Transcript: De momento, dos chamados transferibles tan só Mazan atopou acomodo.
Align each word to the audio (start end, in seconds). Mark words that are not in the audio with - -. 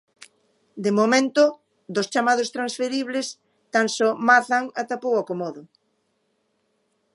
De 0.85 0.91
momento, 0.99 1.43
dos 1.95 2.09
chamados 2.13 2.51
transferibles 2.55 3.27
tan 3.73 3.87
só 3.97 4.09
Mazan 4.27 4.65
atopou 4.81 5.13
acomodo. 5.17 5.61